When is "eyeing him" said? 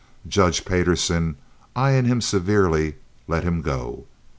1.75-2.21